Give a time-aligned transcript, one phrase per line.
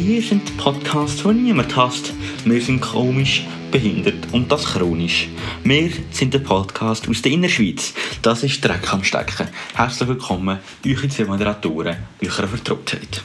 [0.00, 2.12] Wir sind der Podcast, den niemand hasst.
[2.44, 5.28] Wir sind komisch, behindert und das chronisch.
[5.64, 7.94] Wir sind der Podcast aus der Innerschweiz.
[8.22, 9.48] Das ist Dreck am Stecken.
[9.74, 13.24] Herzlich willkommen, eure zwei Moderatoren, eurer Vertrautheit.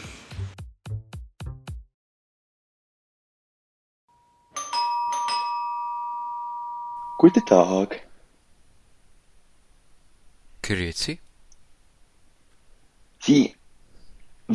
[7.19, 8.01] Guten Tag.
[10.63, 11.19] Grüezi.
[13.19, 13.53] Sie,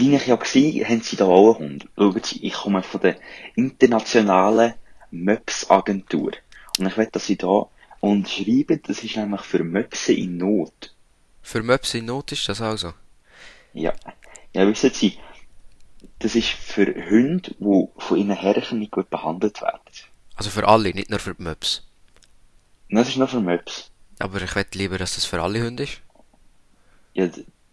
[0.01, 1.89] wie ich ja gesehen haben Sie da auch einen Hund.
[1.97, 3.17] Schauen Sie, ich komme von der
[3.55, 4.75] internationalen
[5.11, 6.33] Möps-Agentur.
[6.79, 7.67] Und ich will, dass Sie da
[8.01, 10.95] unterschreiben, das ist nämlich für Möpse in Not.
[11.43, 12.93] Für Möps in Not ist das also.
[13.73, 13.93] Ja.
[14.55, 15.19] Ja, wissen Sie,
[16.19, 19.81] das ist für Hunde, die von ihren Herren nicht gut behandelt werden.
[20.37, 21.87] Also für alle, nicht nur für die Möps.
[22.91, 23.91] Und das ist nur für Möps.
[24.19, 26.01] Aber ich wette lieber, dass das für alle Hunde ist.
[27.15, 27.29] Ja,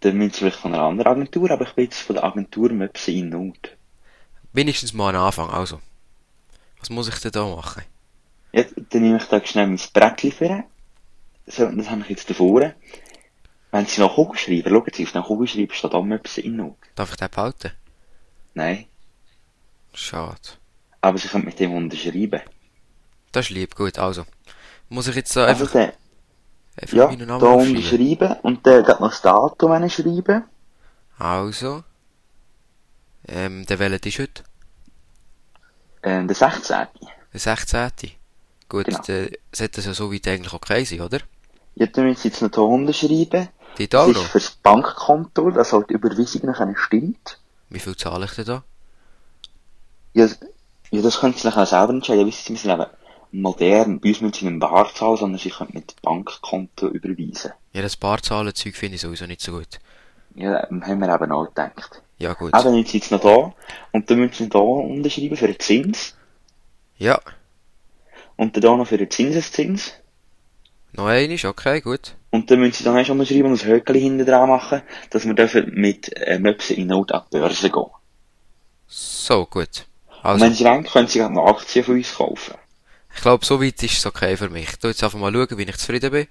[0.05, 2.71] dann müssen Sie vielleicht von einer anderen Agentur, aber ich bin jetzt von der Agentur
[2.71, 3.75] Möpse in Not.
[4.53, 5.81] Wenigstens mal ein Anfang, also.
[6.79, 7.83] Was muss ich denn da machen?
[8.53, 10.63] Ja, dann nehme ich da schnell mein Brettchen vor.
[11.47, 12.73] So, das habe ich jetzt davor.
[13.71, 16.55] Wenn Sie noch Kugel schreiben, schauen Sie, auf den Kugel schreiben steht auch Möpse in
[16.55, 16.77] Not.
[16.93, 17.71] Darf ich den behalten?
[18.53, 18.85] Nein.
[19.93, 20.39] Schade.
[21.01, 22.41] Aber Sie können mit dem unterschreiben.
[23.31, 24.25] Das ist lieb, gut, also.
[24.87, 25.91] Muss ich jetzt da Also einfach, dann,
[26.77, 27.67] einfach ja, meinen Namen da aufschreiben?
[27.67, 30.43] unterschreiben und dann geht noch das Datum schreiben.
[31.17, 31.83] Also.
[33.27, 34.43] Ähm, der welcher ist heute?
[36.03, 36.87] Ähm, der 16.
[37.33, 37.91] Der 16.
[38.69, 38.99] Gut, Genau.
[39.07, 41.19] dann sollte das ja so weit eigentlich okay sein, oder?
[41.75, 43.49] Ja, dann müssen Sie jetzt noch hier unterschreiben.
[43.77, 44.25] Die Das da ist noch?
[44.25, 47.39] fürs Bankkonto, dass halt die Überweisung eine stimmt.
[47.69, 48.63] Wie viel zahle ich denn da?
[50.13, 50.27] Ja,
[50.91, 52.25] ja, das können Sie nachher selber entscheiden.
[52.27, 52.85] Wissen Sie, sind eben
[53.41, 53.99] modern.
[53.99, 57.51] Bei uns müssen Sie nicht Bar zahlen, sondern Sie können mit Bankkonto überweisen.
[57.73, 59.79] Ja, das Barzahlenzeug finde ich sowieso nicht so gut.
[60.35, 62.01] Ja, haben wir eben auch gedacht.
[62.17, 62.53] Ja, gut.
[62.53, 63.53] Ah, dann sind Sie noch da.
[63.91, 66.15] Und dann müssen Sie da unterschreiben für den Zins.
[66.97, 67.19] Ja,
[68.37, 69.93] Und dann da noch für den Zinseszins.
[70.93, 72.15] noch einmal, okay, gut.
[72.31, 74.81] Und dann müssen Sie dann auch schon mal schreiben und ein Höckchen hinten dran machen,
[75.09, 77.85] dass wir dürfen mit äh, Möpsen in Not an die Börse gehen.
[78.87, 79.85] So, gut.
[80.07, 82.55] Und Also, wenn Sie wollen, können Sie gerade noch Aktien von uns kaufen.
[83.15, 84.69] Ich glaube, so weit ist es okay für mich.
[84.69, 86.27] Ich tu jetzt einfach mal schauen, wie ich zufrieden bin.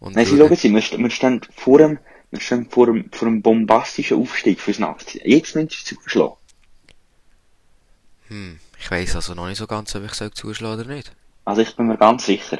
[0.00, 1.98] Und Nein, Sie schauen- Sie, wir, wir stehen vor dem,
[2.30, 5.22] wir stehen vor dem, vor dem bombastischen Aufstieg fürs Aktien.
[5.24, 6.34] Jetzt müssen Sie zuschlagen.
[8.28, 11.12] Hm, ich weiss also noch nicht so ganz, ob ich soll zuschlagen oder nicht.
[11.44, 12.58] Also ich bin mir ganz sicher.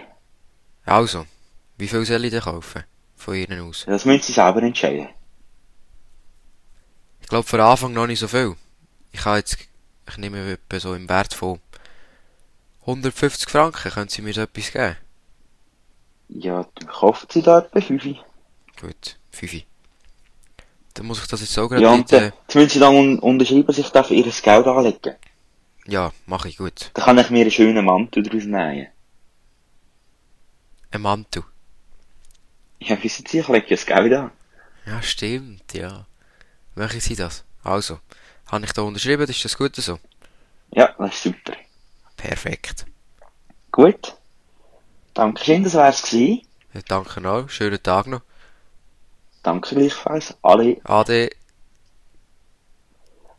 [0.84, 1.27] Also,
[1.78, 2.84] wie viel soll ich denn kaufen?
[3.16, 3.84] Von Ihnen aus?
[3.87, 5.09] Das müssen Sie selber entscheiden.
[7.21, 8.54] Ich glaube, für Anfang noch nicht so viel.
[9.12, 9.56] Ich habe jetzt,
[10.09, 11.60] ich nehme etwa so im Wert von
[12.82, 13.91] 150 Franken.
[13.91, 14.97] Können Sie mir so etwas geben?
[16.28, 18.04] Ja, dann kaufen Sie da etwa 5.
[18.81, 19.62] Gut, 5.
[20.94, 23.19] Dann muss ich das jetzt so gerade Ja, und dann, jetzt müssen Sie dann un
[23.19, 25.16] unterschreiben, dass ich darf Ihr Geld anlegen.
[25.87, 26.91] Ja, mache ich gut.
[26.94, 28.88] Dann kann ich mir einen schönen Mantel daraus nähen.
[30.91, 31.44] Ein Mantel.
[32.81, 34.31] Ja, wissen Sie, ich lege das Geld an.
[34.87, 36.06] Ja, stimmt, ja.
[36.75, 37.44] Machen Sie das.
[37.62, 38.00] Also,
[38.47, 39.98] habe ich da unterschrieben, ist das gut so?
[40.72, 41.54] Ja, das ist super.
[42.22, 42.87] Perfekt.
[43.72, 44.15] Gut.
[45.12, 46.43] Dankeschön, das wär's gewesen.
[46.72, 47.49] Ja, danke auch.
[47.49, 48.22] Schönen Tag noch.
[49.43, 50.33] Danke gleichfalls.
[50.41, 50.81] Alle.
[50.84, 51.31] Ade.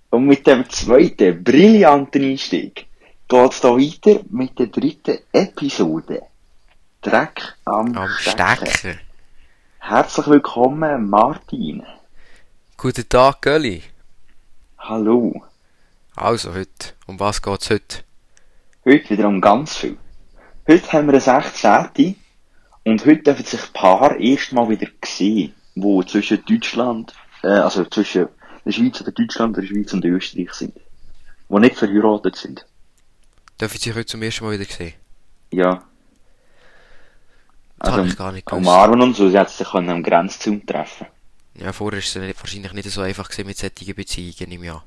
[0.09, 2.87] Und mit dem zweiten brillanten Einstieg
[3.29, 6.23] geht's da weiter mit der dritten Episode.
[7.01, 8.67] Dreck am, Am Stecken.
[8.67, 8.99] Stecken.
[9.79, 11.83] Herzlich willkommen, Martin.
[12.75, 13.81] Guten Tag, Gölli.
[14.77, 15.41] Hallo.
[16.17, 16.93] Also, heute.
[17.07, 18.03] Um was geht's heute?
[18.85, 19.97] Heute wieder um ganz viel.
[20.67, 22.15] Heute haben wir eine 16.
[22.83, 27.13] Und heute dürfen sich Paar erstmal wieder sehen, wo zwischen Deutschland,
[27.43, 28.27] äh, also zwischen
[28.65, 30.73] der Schweiz oder Deutschland, der Schweiz und Österreich sind.
[31.47, 32.65] Wo nicht verheiratet sind.
[33.57, 34.93] Darf ich Sie heute zum ersten Mal wieder sehen?
[35.51, 35.81] Ja.
[37.79, 38.67] Das habe ich gar nicht gewusst.
[38.67, 41.07] umarmen und so, sie hat sich am Grenzzaun treffen.
[41.55, 44.85] Ja, vorher ist es wahrscheinlich nicht so einfach mit solchen Beziehungen im Jahr.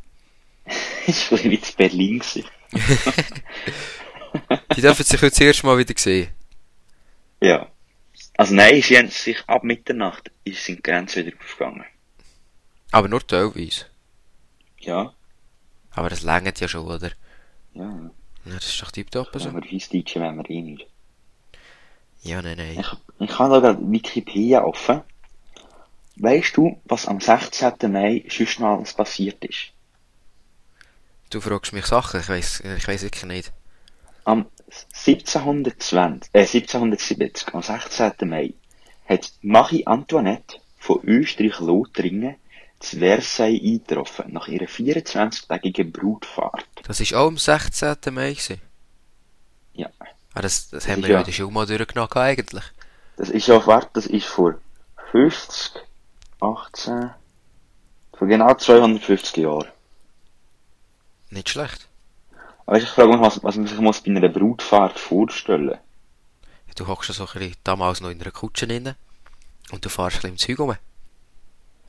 [1.06, 2.18] Das war wie in Berlin.
[2.18, 2.44] gewesen.
[4.76, 6.28] Die dürfen sich heute das erste Mal wieder sehen.
[7.40, 7.68] Ja.
[8.36, 11.84] Also nein, sie haben sich ab Mitternacht, ist sind die Grenze wieder aufgegangen.
[12.92, 13.86] Aber nur teilweise.
[14.80, 15.14] Ja.
[15.90, 17.10] Aber das längert ja schon, oder?
[17.72, 18.10] Ja.
[18.44, 19.48] Ja, das ist doch tiptop so.
[19.48, 20.86] Aber uns Deutschen wollen wir eh nicht.
[22.22, 22.78] Ja, nein, nein.
[22.78, 22.86] Ich,
[23.20, 25.02] ich habe da gerade Wikipedia offen.
[26.16, 27.74] Weißt du, was am 16.
[27.90, 29.72] Mai sonst noch alles passiert ist?
[31.36, 33.52] Du fragst mich Sachen, ich weiss, ich weiss wirklich nicht.
[34.24, 34.46] Am
[34.94, 38.12] 1720, äh, 1770, am 16.
[38.26, 38.54] Mai,
[39.06, 42.36] hat Marie Antoinette von Österreich-Lothringen
[42.80, 46.64] zu Versailles eingetroffen, nach ihrer 24-tägigen Brutfahrt.
[46.84, 47.96] Das ist auch am 16.
[48.12, 48.62] Mai gewesen.
[49.74, 49.90] Ja.
[50.32, 52.64] Ah, das, das Das haben wir ja ja- in der Schule mal durchgenommen eigentlich.
[53.18, 54.54] Das ist ja, warte, das ist vor
[55.10, 55.82] 50,
[56.40, 57.10] 18,
[58.16, 59.68] vor genau 250 Jahren.
[61.30, 61.88] Nicht schlecht.
[62.66, 65.78] Aber ich frage mich, was, was man sich muss bei einer Brutfahrt vorstellen
[66.74, 68.94] Du hockst ja so ein bisschen damals noch in einer Kutsche drin
[69.70, 70.76] und du fahrst ein bisschen im Zeug rum.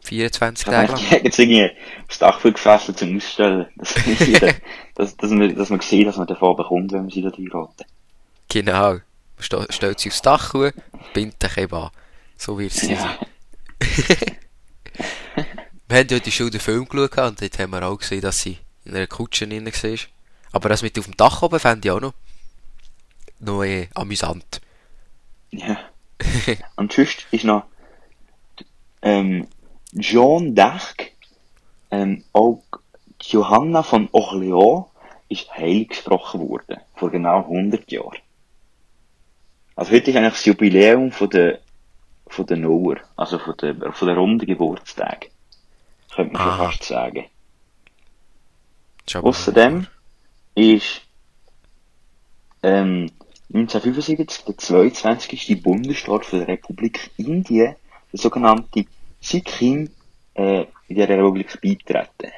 [0.06, 1.24] 24 Ich Tage habe lang.
[1.26, 1.70] jetzt irgendwie
[2.08, 3.66] aufs Dach gefesselt zum Ausstellen.
[3.76, 3.94] Dass,
[4.96, 7.84] dass, dass, man, dass man sieht, dass man davon bekommt, wenn man sie da heiraten.
[8.48, 9.00] Genau.
[9.40, 10.72] Sto stellt sie aufs Dach hoch,
[11.14, 11.90] bindet dich eben an.
[12.38, 12.92] So wird es sein.
[12.92, 13.18] Ja.
[15.90, 18.22] Wir haben ja in der Schule den Film geschaut und dort haben wir auch gesehen,
[18.22, 18.58] dass sie
[18.88, 20.00] in einer Kutsche drin war.
[20.52, 22.14] Aber das mit auf dem Dach oben fände ich auch noch,
[23.40, 24.62] noch eh, amüsant.
[25.52, 25.78] ja.
[26.76, 27.66] Und sonst ist noch
[29.02, 29.48] ähm,
[30.00, 31.12] Jean d'Arc,
[31.92, 32.64] ähm, auch
[33.22, 34.88] Johanna von Orléans
[35.30, 38.18] ist heilig gesprochen worden, vor genau 100 Jahren.
[39.76, 41.60] Also heute ist eigentlich das Jubiläum von der,
[42.28, 45.30] von der Noah, also von der, von der runden Geburtstag.
[46.14, 46.66] Könnte man schon Aha.
[46.66, 47.26] fast sagen.
[49.16, 49.88] Außerdem
[50.56, 51.02] ist
[52.64, 53.10] ähm,
[53.54, 55.62] 1975 der 22.
[55.64, 57.76] Bundesstaat von der Republik Indien,
[58.12, 58.86] der sogenannte
[59.22, 59.90] Sikkim,
[60.34, 62.32] äh, in der Republik beitreten.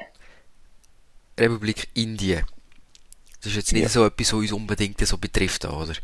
[1.38, 2.44] Republik Indien.
[3.38, 3.88] Das ist jetzt nicht Ja.
[3.88, 5.94] so etwas, was uns unbedingt so betrifft, oder?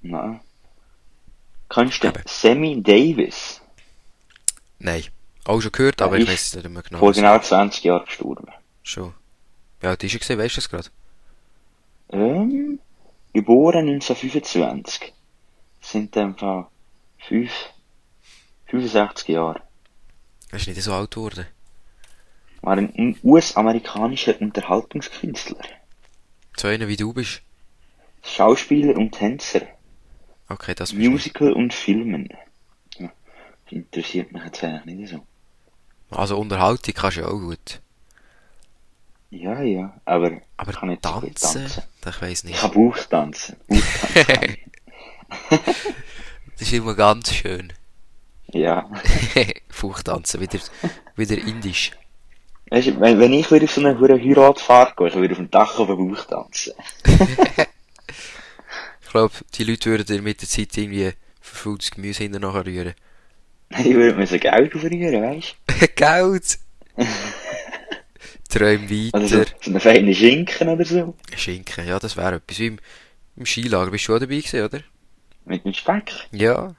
[0.00, 0.40] Nein.
[1.68, 2.22] Kennst du Eben.
[2.26, 3.60] Sammy Davis?
[4.78, 5.04] Nein.
[5.44, 6.98] Auch schon gehört, aber ich weiß nicht mehr genau.
[6.98, 8.46] Vor genau 20 Jahren gestorben.
[8.82, 9.14] Schon.
[9.82, 10.88] Ja, die ist gesehen, weißt du das gerade?
[12.10, 12.78] Ähm,
[13.32, 15.12] geboren 1925.
[15.80, 16.66] Sind dann von
[17.28, 17.50] 5,
[18.66, 19.60] 65 Jahre.
[20.50, 21.46] Er ist nicht so alt geworden.
[22.60, 25.62] War ein US-amerikanischer Unterhaltungskünstler.
[26.56, 27.42] So einer wie du bist.
[28.22, 29.62] Schauspieler und Tänzer,
[30.48, 30.92] Okay, das.
[30.92, 32.28] Musical und Filmen.
[32.98, 33.10] Ja,
[33.64, 35.26] das interessiert mich jetzt eigentlich nicht so.
[36.10, 37.80] Also Unterhaltung kannst du ja auch gut.
[39.34, 41.82] Ja, ja, aber, Aber ich kann gut tanzen, tanzen.
[42.04, 42.60] ich Ich nicht.
[42.60, 43.56] kann Bauchtanzen.
[43.66, 44.58] Bauchtanzen kann ich.
[46.58, 47.72] Das ist immer ganz schön.
[48.48, 48.90] Ja.
[49.70, 50.58] Fuchtanzen, wieder,
[51.16, 51.92] wieder indisch.
[52.68, 55.38] Weißt du, wenn, wenn ich würde auf so eine hure Heiratfahrt gehen, ich würde auf
[55.38, 56.74] dem Dach auf den Bauch tanzen.
[59.04, 62.94] Ich glaube, die Leute würden dir mit der Zeit irgendwie verfülltes Gemüse hinten nachher rühren.
[63.68, 65.54] Ich würde mir so Geld aufrühren, weißt
[65.96, 66.58] Geld!
[68.52, 69.10] Träum?
[69.12, 69.52] Also so, weiter.
[69.60, 71.14] so eine feine Schinken oder so.
[71.36, 72.58] Schinken, ja, das wäre etwas.
[72.60, 72.78] Im,
[73.36, 74.80] im Skilager bist du auch dabei gewesen, oder?
[75.44, 76.12] Mit dem Speck.
[76.32, 76.74] Ja.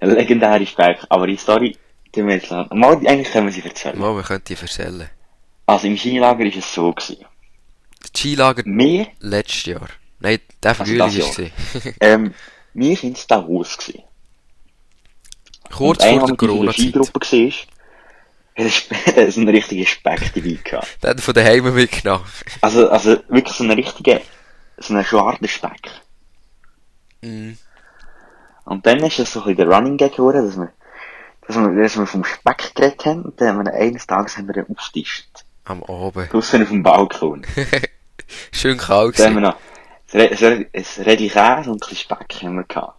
[0.00, 0.98] Ein legendärer Speck.
[1.08, 1.76] Aber die Story,
[2.14, 2.76] die wir jetzt lassen.
[2.78, 3.98] Mal, eigentlich können wir sie erzählen.
[3.98, 5.08] Mal, wir könnten die erzählen.
[5.66, 7.24] Also im Skilager ist es so gewesen.
[8.00, 9.88] Das Skilager Wir, letztes Jahr.
[10.20, 11.44] Nein, der Also Frühling das war
[11.74, 11.94] es.
[12.00, 12.34] ähm,
[12.74, 14.02] wir sind in Davos gewesen.
[15.70, 16.94] Kurz vor der Corona-Zeit.
[16.94, 17.52] War,
[18.70, 20.98] Spe- hat so einen richtigen Speck dabei gehabt.
[21.02, 22.24] Hat von daheim mitgenommen.
[22.60, 24.20] Also, also wirklich so einen richtigen,
[24.78, 25.90] so einen schwarzen Speck.
[27.22, 27.58] Mhm.
[28.64, 30.72] Und dann ist es so ein bisschen der Running Gag geworden, dass wir,
[31.46, 34.46] dass wir, dass wir vom Speck geredet haben, und dann haben wir eines Tages haben
[34.46, 35.26] wir den aufgetischt.
[35.64, 36.32] Am Abend.
[36.32, 37.46] Draussen auf dem Balkon.
[38.52, 39.56] Schön kalt Dann haben wir noch,
[40.12, 40.66] ein
[41.04, 42.98] Redi Käse und ein bisschen Speck haben wir gehabt.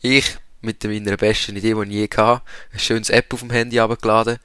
[0.00, 3.80] Ich, mit meiner besten Idee, die ich je hatte, ein schönes App auf dem Handy
[3.80, 4.38] abgeladen.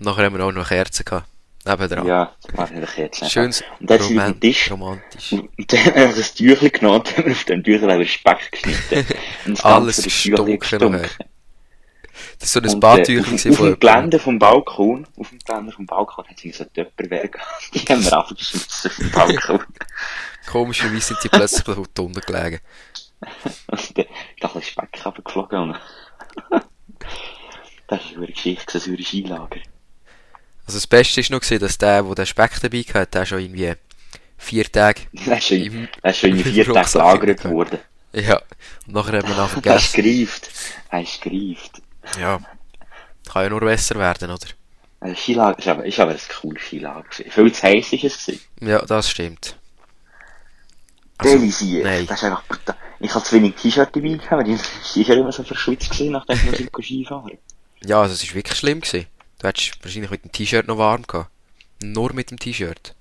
[0.00, 1.26] Nachher haben wir auch noch Kerzen gehabt.
[1.66, 2.06] Nebendran.
[2.06, 3.30] Ja, das war nicht jetzt.
[3.30, 5.32] Schönes Und dann auf Roman Tisch, romantisch.
[5.32, 9.06] und dann haben wir das Tüchlein genommen, und haben auf dem Tüchlein den Speck geschnitten.
[9.46, 11.10] Und das Alles das gestunken nachher.
[12.38, 13.78] Das war so ein Und, äh, Badtüchlein auf, auf dem.
[13.78, 17.74] Gelände vom Balkon, auf dem Gelände vom Balkon hat sie so Töpperwehr gehabt.
[17.74, 19.64] Die haben wir abgeschmissen auf dem Balkon.
[20.46, 22.60] Komischerweise sind die plötzlich unten gelegen.
[23.20, 23.30] Und
[23.68, 24.06] dann ist ein
[24.40, 25.76] bisschen Speck runtergeflogen.
[27.86, 29.58] Das ist eine Geschichte, so ein Skilager.
[30.70, 33.40] Also das Beste ist noch gewesen, dass der, der den Speck dabei hatte, der schon
[33.40, 33.72] irgendwie
[34.38, 37.78] vier Tage Das ist schon, das ist schon in im vier Rucksack gelagert worden.
[38.12, 38.40] Ja.
[38.86, 40.02] Und nachher haben wir noch Das ist vergessen.
[40.04, 40.50] gereift.
[40.92, 41.82] Das ist gereift.
[42.20, 42.38] Ja.
[43.28, 44.46] Kann ja nur besser werden, oder?
[45.00, 47.04] Ein Skilager ist aber, ist aber ein cooles Skilager.
[47.10, 48.40] Viel zu heiß ist es gewesen.
[48.60, 49.56] Ja, das stimmt.
[51.18, 52.06] Also, sie, nein.
[52.06, 52.76] das ist einfach brutal.
[53.00, 54.56] Ich hatte zu wenig T-Shirt dabei gehabt, weil die
[55.02, 57.38] T-Shirt immer so verschwitzt gewesen, nachdem wir Skifahren.
[57.84, 59.08] Ja, also es ist wirklich schlimm gewesen.
[59.40, 61.30] Du hättest wahrscheinlich mit dem T-Shirt noch warm gehabt.
[61.82, 62.94] Nur mit dem T-Shirt.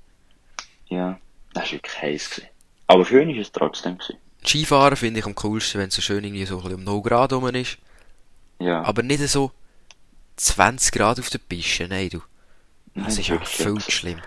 [0.88, 1.19] Ja,
[1.53, 2.50] das ist wirklich heiß gewesen.
[2.88, 4.17] Aber schön ist es trotzdem gewesen.
[4.46, 7.01] Skifahren finde ich am coolsten, wenn es so schön irgendwie so ein bisschen um 0
[7.01, 7.77] Grad rum ist.
[8.60, 8.81] Ja.
[8.84, 9.51] Aber nicht so
[10.38, 12.22] 20 Grad auf der Piste, nein, du.
[12.96, 13.79] Das ist ja viel schlimm.
[13.79, 14.22] zu schlimm.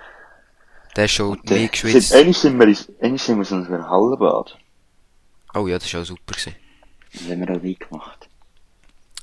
[0.94, 2.14] Der ist schon mehr geschwitzt.
[2.14, 4.58] Einmal sind wir, einmal sind wir so in einem Hallenbad.
[5.54, 6.54] Oh ja, das war auch super gewesen.
[7.12, 8.28] Das haben wir auch nie gemacht.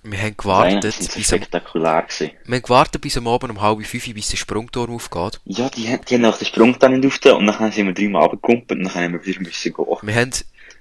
[0.03, 2.31] Wir haben gewartet, bis am, spektakulär gewesen.
[2.45, 5.41] wir haben gewartet bis am Abend um halb fünf, bis der Sprungturm aufgeht.
[5.45, 7.93] Ja, die, haben- die haben nach den Sprung dann nicht aufgetan und dann sind wir
[7.93, 9.85] dreimal runtergekumpelt und dann haben wir wieder müssen gehen.
[10.01, 10.31] Wir haben,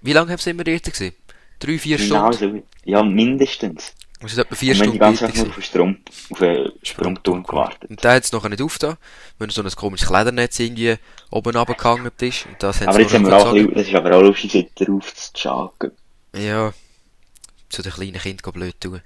[0.03, 1.13] wie lange haben wir dort gewesen?
[1.59, 2.59] Drei, vier Genau Stunden?
[2.59, 2.91] so.
[2.91, 3.93] Ja, mindestens.
[4.21, 5.97] Wir sind etwa vier und haben die Stunden ganze Zeit nur auf den Strom,
[6.31, 7.91] auf den Sprungturm gewartet.
[7.91, 8.97] Und der hat es nachher nicht aufgetan,
[9.39, 10.97] weil so ein komisches Kleidernetz irgendwie
[11.31, 12.47] oben runtergehangen ist.
[12.47, 15.33] Und das Aber jetzt haben wir auch das ist aber auch lustig, jetzt darauf zu
[15.49, 15.93] joggen.
[16.37, 16.73] Ja,
[17.69, 19.03] zu den kleinen Kindern blöd tun.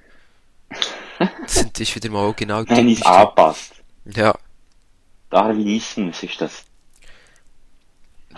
[1.47, 3.07] Das das ist wieder mal genau Wir haben uns typisch.
[3.07, 3.75] angepasst.
[4.05, 4.35] Ja,
[5.31, 6.65] Darwinismus ist das.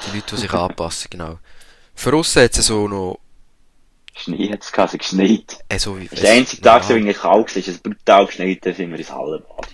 [0.06, 1.38] die Leute, die sich anpassen, genau.
[1.94, 3.20] Für uns hat es so noch,
[4.16, 5.58] Schnee hat es gehabt, es geschneit.
[5.68, 6.88] äh, so wie, Das der einzige Tag, ja.
[6.88, 9.68] so wie es kalt war, es brutal geschneit, dann sind wir ins Hallenbad.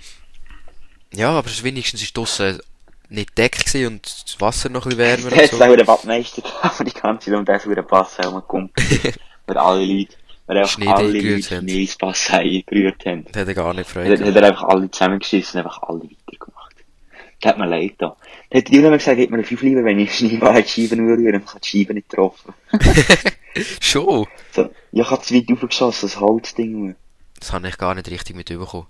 [1.13, 2.61] Ja, aber es wenigstens ist draussen
[3.09, 5.61] nicht deckt und das Wasser noch ein bisschen wärmer es so.
[5.63, 6.43] auch den Badmeister
[6.73, 8.71] für die ganze Zeit, und der ist über den Pass herumgekommen.
[9.47, 10.17] Für alle Leute,
[10.51, 11.69] weil einfach Schnee alle Leute haben.
[11.69, 13.25] Schnee ins eingerührt haben.
[13.31, 15.83] Das hat er gar nicht Dann frei hat hat er einfach alle zusammengeschissen und einfach
[15.85, 16.77] alle weitergemacht.
[17.41, 18.17] Das hat mir leid da.
[18.51, 21.33] Dann hat die mir gesagt, gibt mir fünf lieber, wenn ich Schneeball die Scheiben rühren,
[21.33, 22.53] dann hat die Scheibe nicht getroffen.
[23.81, 24.27] Schon?
[24.51, 26.97] So, ja, ich hab zu weit aufgeschossen, das Holzding.
[27.39, 28.87] Das habe ich gar nicht richtig mitbekommen.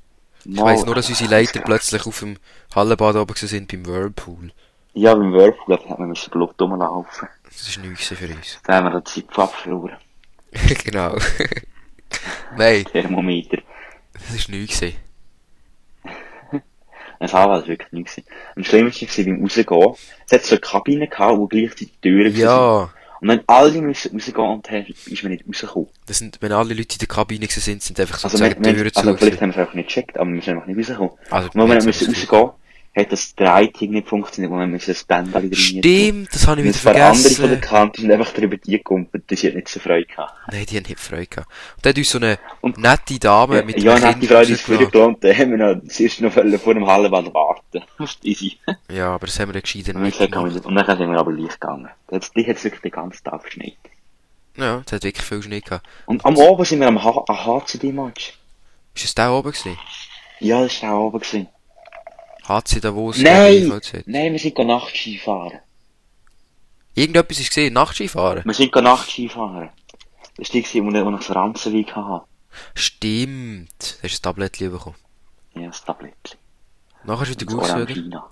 [0.47, 2.39] Ich weiss nur, dass unsere Leiter plötzlich auf dem
[2.75, 4.51] Hallenbad oben sind beim Whirlpool.
[4.95, 7.29] Ja, beim Whirlpool hat man müssen Blut rumlaufen.
[7.45, 8.59] Das war nichts für uns.
[8.65, 9.99] Da haben wir den Zeitpfad verloren.
[10.85, 11.17] genau.
[12.57, 13.59] Nein, Thermometer.
[14.13, 14.81] das war nichts.
[14.81, 14.97] gewesen.
[17.19, 18.07] Das war das wirklich nicht.
[18.09, 18.25] gewesen.
[18.57, 19.95] Am schlimmsten war beim Rausgehen.
[20.27, 22.41] Es hat so eine Kabine gehabt, wo gleichzeitig die Türen waren.
[22.41, 22.91] Ja,
[23.21, 25.89] Und dann alle müssen rausgehen und dann ist man nicht rausgekommen.
[26.07, 28.71] das sind, wenn alle Leute in der Kabine gewesen sind, sind einfach Also, sozusagen wir,
[28.71, 29.01] wir, Türen zu.
[29.01, 31.13] also vielleicht haben wir es einfach nicht gecheckt, aber wir sind einfach nicht rausgekommen.
[31.31, 32.51] Also, Und wenn wir müssen rausgehen,
[32.97, 35.63] hat das Dreieck nicht funktioniert, wo müssen das Bändchen wieder rein.
[35.63, 37.61] Stimmt, das habe ich Und wieder ein paar andere von der vergessen.
[37.61, 40.33] Kante sind einfach drüber die gekumpelt, die hat nicht so Freude gehabt.
[40.51, 41.49] Nein, die haben nicht Freude gehabt.
[41.77, 44.43] Und dann hat uns so eine Und- nette Dame Ja, mit ja, die Kind Freude
[44.43, 44.77] ist rausgelassen.
[44.91, 47.85] vorgelohnt, dann haben wir noch, zuerst noch vor dem Hallenbad warten.
[47.99, 48.59] Das easy.
[48.91, 50.65] Ja, aber das haben wir dann gescheiter Und nicht gemacht.
[50.67, 51.89] und dann sind wir aber leicht gegangen.
[52.11, 53.77] Jetzt, die hat es wirklich den ganzen Tag geschneit.
[54.57, 55.87] Ja, das hat wirklich viel Schnee gehabt.
[56.07, 58.35] Und am Abend sind wir am HCD-Match.
[58.95, 59.79] Ist es da oben gewesen?
[60.41, 61.21] Ja, das war auch oben.
[61.21, 61.47] Gewesen.
[62.51, 63.19] HC Davos?
[63.19, 63.81] Nein!
[64.07, 65.61] Nein, wir sind Nachtski fahren.
[66.95, 68.43] Irgendetwas ist gesehen, Nachtskifahren?
[68.45, 69.71] Wir sind Nachtski fahren.
[70.37, 72.25] Das war die, wo ich- wo ich das Ranzenweg hatte.
[72.75, 73.69] Stimmt.
[73.79, 74.97] Da hast du ein Tablettchen bekommen.
[75.55, 76.39] Ja, das Tablettchen.
[77.05, 77.91] Nachher ist wieder Das gut gewesen, oder?
[77.93, 78.31] Orangina.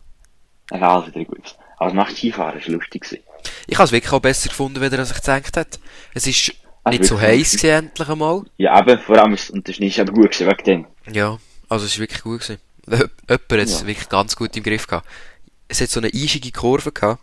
[0.71, 1.57] Egal, wieder gut.
[1.79, 3.03] Aber Nachtski fahren war lustig.
[3.03, 3.23] gewesen.
[3.67, 5.79] Ich habe es wirklich auch besser gefunden, wenn er sich gedacht hat.
[6.15, 8.43] Es ist Also nicht so heiß gewesen, endlich einmal.
[8.57, 10.87] Ja, eben, vor allem, ist, und der Schnee ist aber gut gewesen, wegen dem.
[11.15, 12.61] Ja, also es ist wirklich gut gewesen.
[12.91, 13.87] Jemand hat es Ja.
[13.87, 15.07] wirklich ganz gut im Griff gehabt.
[15.69, 17.23] Es hat so eine eisige Kurve gehabt.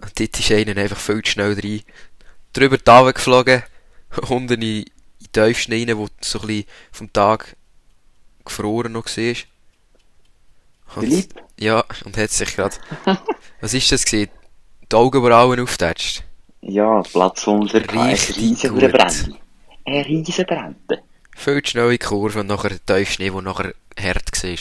[0.00, 1.82] Und dort ist einer einfach viel zu schnell rein.
[2.52, 3.62] Drüber die Tafel geflogen.
[4.28, 4.84] Unten in, den
[5.32, 7.56] Tiefschnee rein, wo so ein bisschen vom Tag
[8.44, 9.34] gefroren noch war.
[10.88, 11.34] Philipp?
[11.58, 12.80] Ja, und hat sich grad...
[13.60, 14.30] Was ist das gewesen?
[14.90, 16.24] Die Augenbrauen aufgetatscht.
[16.60, 18.36] Ja, Platzwunder, ein Richtig.
[18.38, 21.02] Ein riesen Brände.
[21.34, 24.56] Viel zu schnell in die Kurve und nachher der Tiefschnee, der nachher hart war.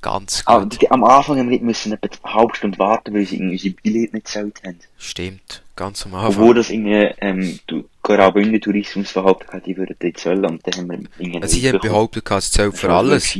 [0.00, 0.82] Ganz gut.
[0.82, 4.14] die- am Anfang haben wir müssen etwa eine halbe Stunde warten, weil sie unsere Billette
[4.14, 4.78] nicht gezahlt haben.
[4.98, 5.62] Stimmt.
[5.76, 6.30] Ganz am Anfang.
[6.42, 10.74] Obwohl das irgendwie, ähm, du, Graubünden Tourismus behauptet hat, die würden dort zahlen, und dann
[10.74, 13.34] haben wir irgendwie Also, sie haben behauptet, es zählt für alles.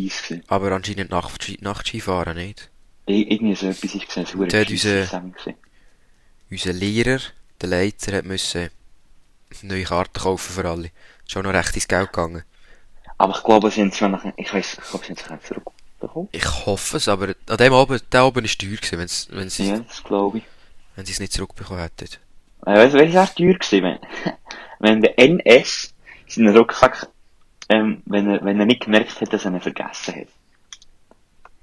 [0.48, 2.70] Aber anscheinend Nacht, Nachtskifahren nicht.
[3.06, 4.26] Irgendwie so etwas ist gesehen,
[5.04, 5.56] zusammen gesehen.
[6.50, 7.20] Unser Lehrer,
[7.60, 8.70] der Leiter, hat müssen
[9.62, 10.90] neue Karten kaufen für alle.
[11.28, 12.42] Schon noch recht ins Geld gegangen.
[13.18, 16.28] Aber ich glaube, es schon nachher, ich weiss, ich glaube, es nachher zurückbekommen.
[16.32, 19.68] Ich hoffe es, aber an dem Abend, der Abend ist teuer gewesen, wenn's, wenn sie,
[19.68, 20.44] Ja, das glaube ich.
[20.96, 22.08] wenn sie es nicht zurückbekommen hätten.
[22.62, 23.98] Weißt du, welches wäre teuer gewesen, wenn,
[24.80, 25.94] wenn der NS
[26.28, 27.08] seinen Rucksack,
[27.68, 30.28] ähm, wenn er, wenn er nicht gemerkt hat, dass er ihn vergessen hat.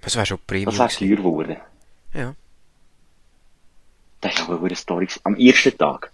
[0.02, 1.58] Das wäre schon Premium Das wäre teuer geworden.
[2.14, 2.34] Ja.
[4.22, 5.08] Das ist aber eine Story.
[5.24, 6.12] Am ersten Tag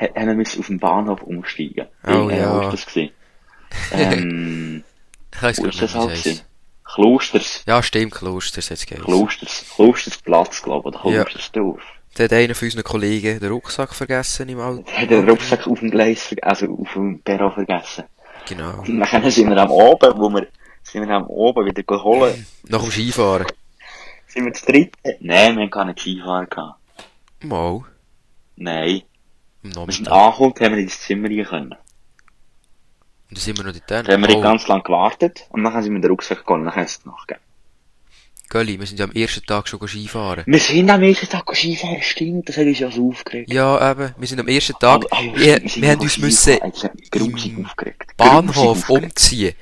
[0.00, 1.86] ha- haben wir auf dem Bahnhof umsteigen.
[2.06, 2.54] Oh, Äh, ja.
[2.54, 3.12] Wo ist das gewesen?
[3.92, 4.84] Ähm,
[5.34, 6.44] Ich nicht, das halt.
[6.84, 7.62] Klosters.
[7.66, 9.04] Ja, stimmt, Klosters hat's geheißen.
[9.04, 9.64] Klosters.
[9.74, 11.24] Klostersplatz, glaube ich, oder Ja.
[11.24, 11.82] Klostersdorf.
[12.14, 14.84] Da hat einer von unseren Kollegen den Rucksack vergessen im Auto.
[14.90, 18.04] Hat den Rucksack auf dem Gleis, also auf dem Perro vergessen.
[18.48, 18.80] Genau.
[18.80, 20.48] Und dann sind wir am Oben, wo wir,
[20.82, 22.38] sind wir am Oben wieder geholt.
[22.64, 23.46] Nach dem Skifahren.
[24.26, 24.94] Sind wir zu dritt?
[25.20, 26.80] Nein, wir haben gar nicht Skifahren gehabt.
[27.40, 27.82] Mal.
[28.56, 29.02] Nein.
[29.62, 31.74] Wir sind angeholt, haben wir ins Zimmer rein können.
[33.30, 33.90] Und dann sind wir noch dort.
[33.90, 36.38] Dann haben wir nicht Oh, ganz lang gewartet und dann sind wir in den Rucksack
[36.38, 37.42] gegangen und dann haben sie es nachgegeben.
[38.50, 40.42] Gölli, wir sind ja am ersten Tag schon Skifahren.
[40.46, 43.52] Wir sind am ersten Tag Skifahren, stimmt, das hat uns ja so aufgeregt.
[43.52, 46.84] Ja, eben, wir sind am ersten Tag, Aber- aber wir, wir haben uns müssen Das
[47.14, 48.16] im aufgeregt.
[48.16, 48.56] Bahnhof
[48.88, 49.04] aufgeregt.
[49.04, 49.54] umziehen.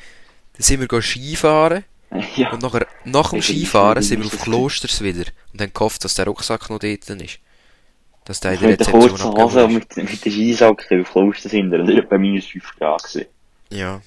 [0.52, 1.82] Dann sind wir Skifahren
[2.36, 2.52] Ja.
[2.52, 4.40] und nachher, nach dem Das Skifahren sind wir auf.
[4.40, 7.40] Klosters wieder und haben gehofft, dass der Rucksack noch dort ist.
[8.24, 9.96] Dass der in der Rezeption abgegeben ist.
[9.96, 13.26] mit, mit der Skisacke auf Kloster sind wir und ich bei minus 5 Grad gewesen.
[13.70, 14.00] Ja.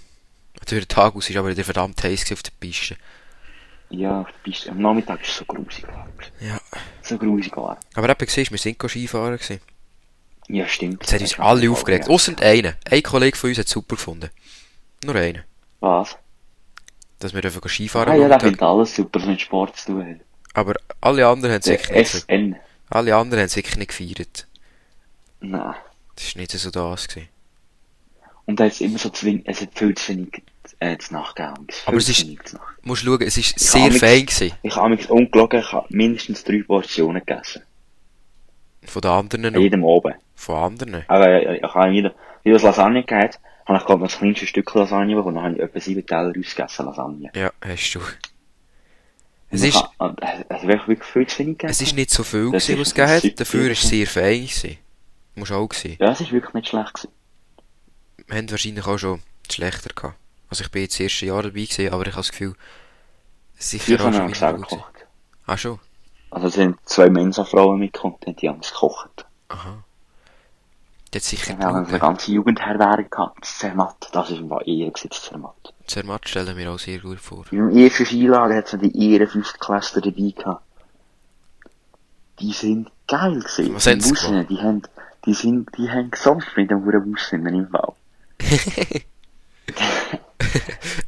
[0.68, 2.98] Durch den Tag aus ist aber wieder verdammt heiß auf der Piste.
[3.90, 4.72] Ja, auf der Piste.
[4.72, 6.10] Am Nachmittag ist es so grusig warm.
[6.40, 6.60] Ja.
[7.02, 7.78] So grusig warm.
[7.96, 9.62] Aber eben, siehst wir sind Skifahren gewesen.
[10.48, 11.02] Ja, stimmt.
[11.02, 12.10] Jetzt hat uns alle aufgeregt.
[12.10, 12.74] Ausser einer.
[12.90, 14.30] Ein Kollege von uns hat es super gefunden.
[15.04, 15.44] Nur einer.
[15.80, 16.18] Was?
[17.20, 20.08] Dass wir einfach Skifahren Ah ja, der findet alles super, was mit Sport zu tun
[20.08, 20.22] hat.
[20.54, 22.56] Aber alle anderen haben wirklich nicht, SN.
[22.90, 24.48] alle anderen haben wirklich nicht gefeiert.
[25.40, 25.76] Nein.
[26.16, 27.30] Das war nicht so das gewesen.
[28.50, 30.42] Und da hat es immer so zu wenig, es hat viel zu wenig,
[30.80, 31.10] äh, zu.
[31.10, 31.18] Viel
[31.86, 32.26] Aber es ist-
[32.82, 34.52] musst schauen, es war Ich sehr fein gewesen.
[34.64, 37.62] Ich habe mich ungelogen, ich habe mindestens drei Portionen gegessen.
[38.86, 39.62] Von den anderen An noch.
[39.62, 40.16] jedem oben.
[40.34, 41.04] Von anderen.
[41.08, 44.74] Aber äh, ich habe wieder, wie das Lasagne gehabt, habe ich gerade das kleinste Stück
[44.74, 47.30] Lasagne bekommen, dann habe ich etwa sieben Teller ausgegessen, Lasagne.
[47.36, 48.00] Ja, hast du.
[49.52, 51.72] Es ich ist, äh, Es wäre wirklich viel zu wenig gegessen.
[51.72, 53.40] es ist nicht so viel gewesen, ist was es gegeben hat.
[53.42, 53.90] Dafür war es gewesen.
[53.90, 54.78] sehr fein gewesen.
[55.36, 55.98] Muss auch sehen.
[56.00, 57.14] Ja, es ist wirklich nicht schlecht gewesen.
[58.30, 59.22] Wir haben wahrscheinlich auch schon
[59.52, 60.16] schlechter gehabt.
[60.50, 62.56] Also ich bin jetzt das erste Jahr dabei gewesen, aber ich habe das Gefühl,
[63.56, 64.94] sicher auch haben wir schon wieder gut gekocht.
[65.48, 65.80] Ah, schon?
[66.30, 69.26] Also es sind zwei Mensa-Frauen mitgekommen, und die haben es gekocht.
[69.48, 69.84] Aha.
[71.12, 72.02] Das hat sicher Wir haben eine genug.
[72.02, 74.10] ganze Jugendherberge gehabt, Zermatt.
[74.12, 75.74] Das ist mal eher gewesen, das Zermatt.
[75.88, 77.46] Zermatt stellen wir auch sehr gut vor.
[77.50, 80.64] Im ersten Skilager hat es die Ehren Fünftklässler dabei gehabt.
[82.40, 83.74] Die sind geil gewesen.
[83.74, 84.82] Was haben sie Im Bus hinein, Die haben,
[85.26, 87.96] die sind, die haben gesoffen mit Bus hinein im Bau.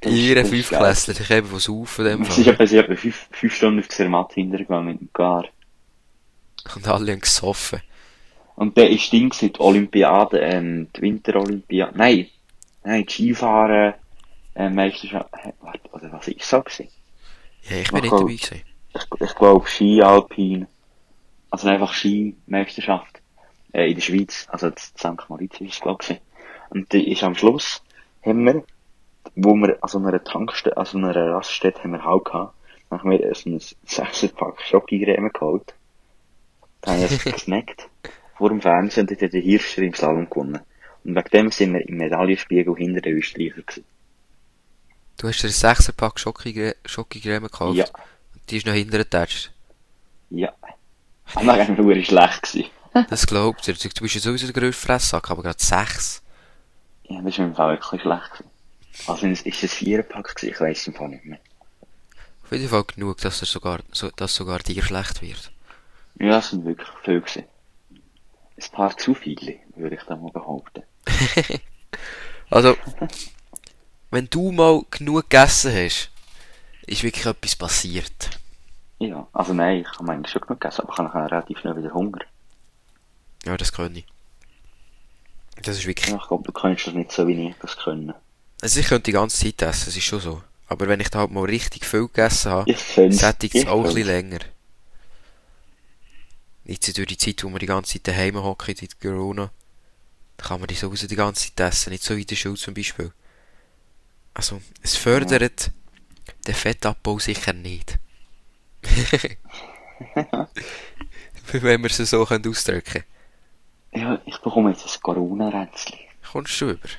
[0.02, 3.56] Ist Fünfklässler, ich eben was auf von dem Es ist sie haben etwa fünf, fünf
[3.56, 5.46] Stunden auf Zermatt hintergegangen mit dem Gar.
[6.76, 7.82] Und alle haben gesoffen.
[8.56, 12.28] Und der ist Ding die Olympiade, ähm, die Winterolympiade, nein,
[12.84, 13.94] nein, die Skifahren,
[14.56, 15.30] äh, Meisterschaft,
[15.62, 16.88] warte, oder was ist so gewesen?
[17.70, 18.62] Ja, ich bin nicht Mach dabei gewesen.
[18.94, 20.68] Ich, ich glaube Ski Alpin,
[21.50, 23.22] also einfach Skimeisterschaft,
[23.72, 25.30] äh, in der Schweiz, also das St.
[25.30, 26.22] Moritz ist es, glaube ich.
[26.72, 27.84] Und die ist am Schluss,
[28.26, 28.64] haben wir,
[29.36, 32.54] wo wir an so einer Tankstelle, an so einer Raststätte haben wir halt gehabt,
[32.90, 35.74] dann haben wir so ein Sechserpack Schokigräme geholt.
[36.82, 37.88] Dann haben wir es gesnackt.
[38.38, 40.62] Vor dem Fernsehen und dort hat der Hirscher im Slalom gewonnen.
[41.04, 43.86] Und wegen dem sind wir im Medaillenspiegel hinter den Österreicher gewesen.
[45.18, 47.78] Du hast dir einen Sechserpack Schokigräme gekauft.
[47.78, 47.86] Ja,
[48.50, 49.52] Die ist noch hinter getatscht.
[50.30, 50.52] ja.
[51.36, 52.70] Und dann war schlecht gewesen.
[53.10, 53.74] Das glaubt ihr.
[53.76, 56.22] Du du bist ja sowieso der grösste Fresssack, aber gerade sechs.
[57.12, 58.50] Ja, das war im Fall wirklich schlecht gewesen.
[59.08, 60.54] Also, ist es ein Viererpack gewesen?
[60.54, 61.40] Ich weiss es im Fall nicht mehr.
[62.44, 65.52] Auf jeden Fall genug, dass, er sogar, so, dass sogar dir schlecht wird.
[66.20, 67.46] Ja, es sind wirklich viel gewesen.
[67.92, 70.84] Ein paar zu viele, würde ich da mal behaupten.
[72.50, 72.76] Also,
[74.10, 76.10] wenn du mal genug gegessen hast,
[76.86, 78.30] ist wirklich etwas passiert.
[79.00, 81.94] Ja, also nein, ich habe eigentlich schon genug gegessen, aber ich habe relativ schnell wieder
[81.94, 82.20] Hunger.
[83.46, 84.06] Ja, das kann ich.
[85.62, 86.10] Das ist wirklich...
[86.10, 88.14] Ja, ich glaube, du kannst das nicht so wie ich das können.
[88.62, 90.42] Also ich könnte die ganze Zeit essen, das ist schon so.
[90.68, 92.76] Aber wenn ich da halt mal richtig viel gegessen habe,
[93.12, 94.40] sättigt es auch ein bisschen länger.
[96.64, 99.52] Jetzt so durch die Zeit, wo wir die ganze Zeit daheim hocken, in Corona,
[100.38, 102.56] da kann man die sowieso die ganze Zeit essen, nicht so wie in der Schule
[102.56, 103.12] zum Beispiel.
[104.34, 105.72] Also, es fördert
[106.48, 108.00] den Fettabbau sicher nicht.
[111.52, 113.11] Wenn wir es so können ausdrücken Ja, ich
[114.42, 115.98] bekomme jetzt ein Corona-Rätzchen.
[116.32, 116.90] Kommst du über?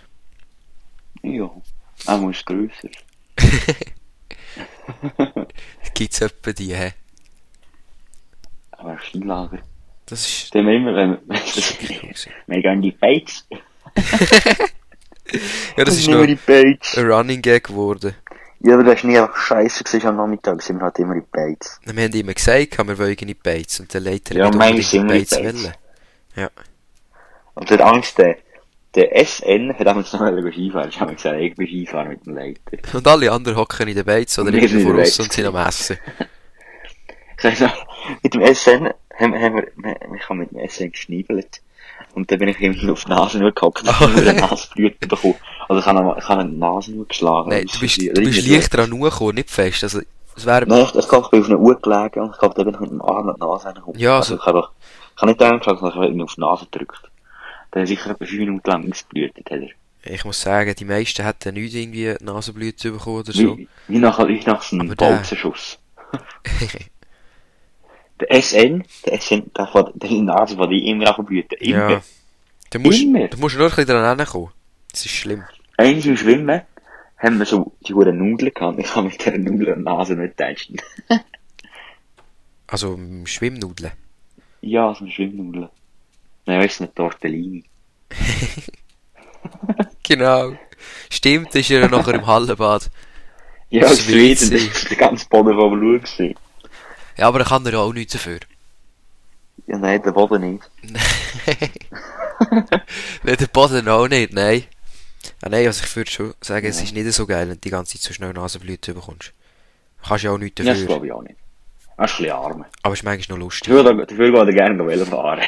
[1.22, 1.50] Ja,
[2.06, 2.88] mal ist grösser.
[5.94, 6.92] Gibt's etwa die, hä?
[8.72, 9.58] Aber ein Skilager.
[10.06, 10.54] Das ist...
[10.54, 11.28] Dann immer, wenn wir,
[12.46, 13.46] wir gehen in die Beiz.
[15.76, 16.98] ja, das ist Beiz.
[16.98, 18.14] ein Running Gag geworden.
[18.60, 21.24] Ja, aber das war nie einfach scheiße gewesen, am Nachmittag sind wir halt immer in
[21.30, 21.80] Beiz.
[21.84, 23.80] Wir haben immer gesagt, wir wollen in Beiz.
[23.80, 25.32] Und der Leiter Ja, nicht unbedingt sind wir in Beiz.
[25.32, 25.74] wollen.
[26.36, 26.50] Ja.
[27.54, 28.36] Und der Angst, der,
[28.94, 30.20] der SN hat damals noch
[30.52, 30.88] Skifahren.
[30.88, 32.60] Ich habe gesagt, ich bin Skifahren mit dem Leiter.
[32.92, 35.18] Und alle anderen hocken in der Beiz oder irgendwo der voraus Beiz.
[35.20, 35.98] und sind am Essen.
[37.44, 39.66] Ich sag so, mit dem SN haben, haben wir,
[40.14, 41.60] ich habe mit dem SN geschniebelt.
[42.14, 45.08] Und dann bin ich irgendwie auf die Nase nur gehockt und habe nur eine Nasenblüte
[45.08, 45.34] bekommen.
[45.68, 47.48] Also ich habe, ich habe eine Nase nur geschlagen.
[47.48, 49.82] Nein, du bist, ist du bist leicht dran hochgekommen, nicht fest.
[49.82, 50.02] Also,
[50.36, 52.54] es wäre, Nein, ich, ich glaube, ich bin auf einer Uhr gelegen und ich glaube,
[52.54, 53.98] da bin ich mit dem Arm an die Nase reingekommen.
[53.98, 54.68] Ja, also, also- ich habe,
[55.16, 57.10] ich habe nicht angeschaut, sondern ich habe ihn auf die Nase gedrückt.
[57.72, 59.60] Dann sicher etwa fünf Minuten lang ausgeblutet, hat
[60.04, 60.12] er.
[60.14, 63.58] ich muss sagen, die meisten hätten nicht irgendwie Nasenblüte bekommen oder so.
[63.58, 65.78] Wie, wie nach, wie nach so einem der- Bolzenschuss.
[68.20, 71.52] Der SN, der SN, der, von, der Nase von die immer verblüht.
[71.54, 71.90] Immer.
[71.90, 72.02] ja.
[72.70, 73.26] Du musst, Immer.
[73.28, 74.50] du musst nur ein bisschen dran hinkommen.
[74.92, 75.42] Das ist schlimm.
[75.76, 76.62] Eins im Schwimmen
[77.18, 78.78] haben wir so die hohen Nudeln gehabt.
[78.78, 80.76] Ich kann mit dieser Nudel und Nase nicht testen.
[82.68, 83.92] Also, mm, Schwimmnudeln.
[84.60, 85.68] ja, so eine Schwimmnudel.
[86.46, 87.64] Weißt du nicht, Tortellini.
[90.02, 90.56] Genau.
[91.10, 92.90] Stimmt, ist ja nachher im Hallenbad.
[93.70, 96.34] Ja, Das Schweden, ist das ist der ganze Boden Blut gewesen.
[97.16, 98.40] Ja, aber da kann er ja auch nichts dafür.
[99.66, 100.70] Ja, nein, der Boden nicht.
[103.22, 104.64] Nein, der Boden auch nicht, nein.
[105.40, 107.70] Ah, nein, also ich würde schon sagen, es ist nicht so geil, wenn du die
[107.70, 109.32] ganze Zeit so schnell Nasenblüte bekommst.
[110.06, 110.86] Kannst ja auch nichts Ja, das dafür.
[110.88, 111.36] glaube ich auch nicht.
[111.96, 112.64] Das ist ein bisschen arm.
[112.82, 113.72] aber es ist manchmal noch lustig.
[113.72, 115.42] Dafür, dafür würde ich gerne Velo fahren.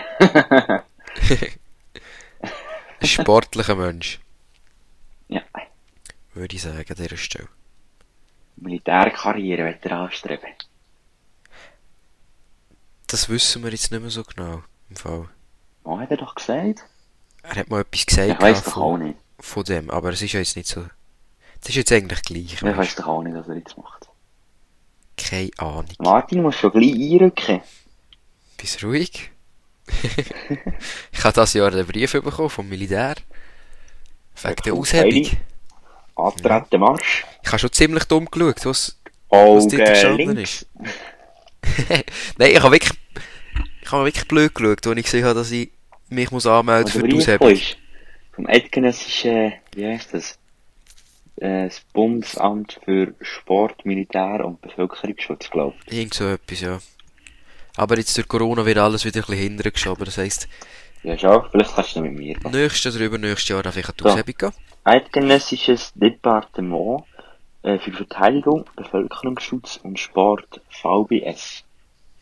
[3.01, 4.21] Ein sportlicher Mensch,
[5.29, 5.43] ja.
[6.35, 7.49] würde ich sagen, an dieser Stelle.
[8.57, 10.51] Militärkarriere wird er anstreben.
[13.07, 14.63] Das wissen wir jetzt nicht mehr so genau.
[14.91, 15.29] Im Fall.
[15.83, 16.85] Was hat er doch gesagt?
[17.43, 19.19] Er hat mal etwas gesagt Ich weiß doch auch nicht.
[19.41, 20.83] von dem, aber es ist ja jetzt nicht so.
[21.61, 22.55] Das ist jetzt eigentlich gleich.
[22.55, 24.09] Ich weiß doch auch nicht, was er jetzt macht.
[25.17, 25.87] Keine Ahnung.
[25.99, 27.61] Martin muss schon gleich einrücken.
[28.57, 29.31] Bist ruhig?
[31.13, 33.17] ich habe das Jahr einen Brief bekommen vom Militär.
[34.43, 35.13] Wegen der Aushebung.
[35.13, 35.31] Heidi.
[36.17, 37.25] Antreten Marsch.
[37.43, 38.99] Ich habe schon ziemlich dumm geschaut, was,
[39.29, 40.67] was dort gestanden ist.
[42.39, 42.93] Nein, ich habe wirklich,
[43.83, 45.71] ich habe wirklich blöd geschaut, als ich gesehen habe, dass ich
[46.09, 47.61] mich muss anmelden Und für die Aushebung.
[48.33, 50.39] vom eidgenössischen, wie heißt das?
[51.37, 56.79] Das Bundesamt für Sport, Militär und Bevölkerungsschutz, glaube Irgend so etwas, ja.
[57.77, 60.05] Aber jetzt durch Corona wird alles wieder ein bisschen hintergeschoben.
[60.05, 60.47] Das heisst,
[61.03, 61.11] ich.
[61.11, 62.51] Ja, schau, vielleicht kannst du mit mir gehen.
[62.53, 64.09] nächstes oder übernächstes Jahr darf ich die So.
[64.09, 64.53] Aushebung gehen.
[64.85, 67.03] Eidgenössisches Departement
[67.63, 71.65] äh, für Verteidigung, Bevölkerungsschutz und Sport, VBS.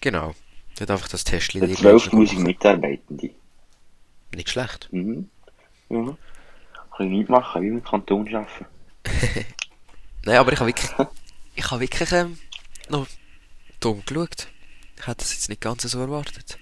[0.01, 0.35] Genau.
[0.79, 2.43] Dort darf ich das Testchen Für irgendwie 12.000 machen.
[2.45, 3.31] Mitarbeitende.
[4.35, 4.89] Nicht schlecht.
[4.91, 5.29] Mhm.
[5.91, 6.17] Ja.
[6.97, 8.67] Kann ich nicht machen, wie mit Kanton arbeiten.
[10.25, 10.91] Nein, aber ich habe wirklich,
[11.55, 12.39] ich habe wirklich ähm,
[12.89, 13.07] noch
[13.81, 14.49] dumm geschaut.
[14.99, 16.59] Ich hätte das jetzt nicht ganz so erwartet.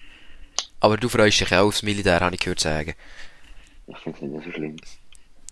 [0.81, 2.94] Aber du freust dich auch aufs Militär, habe ich gehört sagen.
[3.87, 4.76] Ich finde es nicht so schlimm.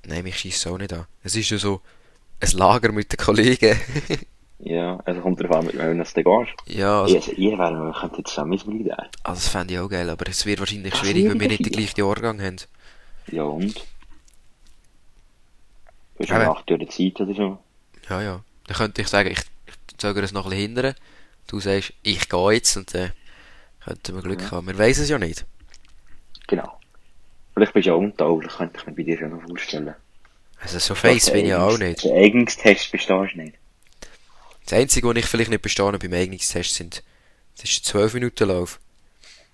[0.07, 1.07] Nein, mich schießt auch nicht an.
[1.23, 1.83] Es ist ja so
[2.41, 3.79] ein Lager mit den Kollegen.
[4.61, 6.51] Ja, also kommt drauf an, mit wem das du gehst.
[6.67, 8.99] ja, Also, also, ihr wären, wir könnten zusammen ins Militär.
[9.23, 11.67] also das fände ich auch geil, aber es wird wahrscheinlich schwierig, wenn wir nicht den
[11.67, 12.57] ich- gleichen Jahrgang haben.
[13.31, 13.81] Ja, und?
[16.19, 16.51] Ja, ja ja.
[16.53, 17.59] acht Jahre Zeit oder so.
[18.09, 18.45] Ja, ja.
[18.67, 20.95] Dann könnte ich sagen, ich, ich zögere es noch ein bisschen hindern.
[21.47, 23.13] Du sagst, ich gehe jetzt und dann
[23.85, 24.51] könnten wir Glück Ja.
[24.53, 24.67] haben.
[24.67, 25.47] Wir wissen es ja nicht.
[26.47, 26.79] Genau.
[27.55, 29.95] Vielleicht bist du auch untauglich, könnte ich mir bei dir schon noch vorstellen.
[30.61, 32.05] Also so face bin ich ja auch nicht.
[32.05, 33.57] Der Eignungstest bestehst du nicht.
[34.65, 37.03] Das Einzige, was ich vielleicht nicht bestehe beim Eignungstest sind,
[37.57, 38.81] das ist der 12 Minuten Lauf.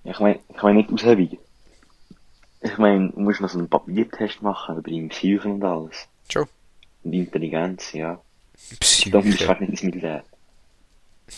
[0.02, 1.38] Ich meine, ich meine nicht Aushebung.
[2.60, 6.06] Ich meine, du musst noch so einen Papiertest machen über deine Psyche und alles.
[6.30, 6.48] Schon.
[7.02, 8.14] Und Intelligenz, ja.
[8.14, 8.20] Da
[8.80, 9.44] musst du Psyche.
[9.46, 10.24] fast nicht ins Militär.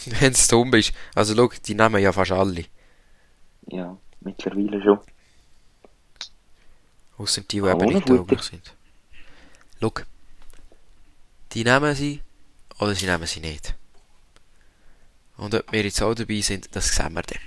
[0.07, 0.93] Wenn du dumm bist.
[1.15, 2.65] Also schau, die nehmen ja fast alle.
[3.69, 5.01] Ja, mittlerweile schon.
[7.19, 8.75] Ausser die, die Aber eben nicht tauglich sind.
[9.81, 9.93] Schau.
[11.53, 12.23] Die nehmen sie,
[12.79, 13.75] oder sie nehmen sie nicht.
[15.37, 17.39] Und ob wir jetzt auch dabei sind, das sehen wir dann.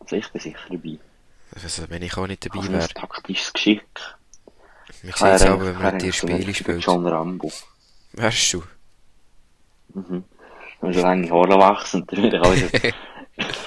[0.00, 0.98] Also ich bin sicher dabei.
[1.54, 2.88] Also wenn ich auch nicht dabei Also ein wäre.
[2.88, 3.82] taktisches Geschick.
[5.02, 6.80] Wir sehen es auch, wenn wir mit dir Spiele spielen.
[6.80, 7.50] John Rambo.
[8.12, 8.62] Wärst du?
[9.94, 10.24] Mhm.
[10.80, 12.68] Wenn so lange Haare wachsen, dann würde ich also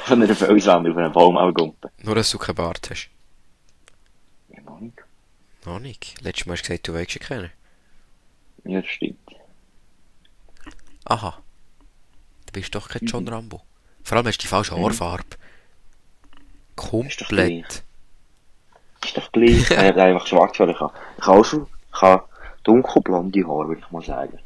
[0.06, 1.90] von einer Felswand auf einen Baum abgumpen.
[2.02, 3.10] Nur, dass du keinen Bart hast.
[4.50, 4.98] Ja, noch nicht.
[5.66, 6.16] Noch nicht.
[6.22, 7.52] Letztes Mal hast du gesagt, du willst ihn kennen.
[8.66, 9.18] Ja, das stimmt.
[11.06, 11.38] Aha.
[12.48, 13.30] Du bist doch kein John Mhm.
[13.30, 13.62] Rambo.
[14.04, 14.84] Vor allem hast du die falsche Mhm.
[14.84, 15.24] Haarfarbe.
[16.76, 17.84] Komplett.
[19.04, 19.70] Ist doch gleich.
[19.70, 20.72] ich habe einfach schwarz Haare.
[20.72, 22.22] Ich habe, so, ich
[22.64, 24.40] dunkelblonde Haare, würde ich mal sagen.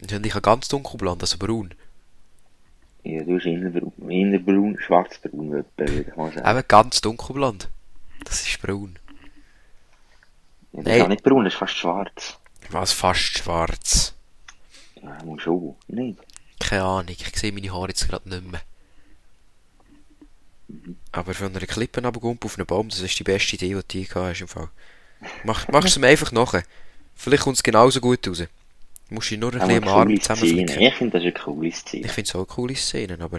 [0.00, 1.74] Ich habe ganz dunkelblond, also braun.
[3.04, 6.48] Ja, du hast innerbraun, innerbraun, schwarzbraun, würde ich mal sagen.
[6.48, 7.68] Eben ganz dunkelblond.
[8.24, 8.98] Das ist braun.
[10.72, 10.96] Ja, das nein.
[10.96, 12.38] ist auch nicht braun, das ist fast schwarz.
[12.70, 14.14] Was fast schwarz.
[15.02, 15.76] Ja, muss schon.
[15.88, 16.20] Nicht?
[16.60, 18.60] Keine Ahnung, ich sehe meine Haare jetzt gerade nicht mehr.
[21.12, 23.98] Aber von einer Klippe runtergumpen auf einen Baum, das ist die beste Idee, die du
[23.98, 24.68] je gehabt hast im Fall.
[25.44, 26.62] Mach, machst es mir einfach nachher.
[27.14, 28.38] Vielleicht kommt es genauso gut raus.
[28.38, 30.68] Du musst dich nur ein bisschen im eine Arm zusammenflicken.
[30.68, 30.88] Szene.
[30.88, 32.06] Ich finde, das ist eine coole Szene.
[32.06, 33.38] Ich finde es auch coole Szenen, aber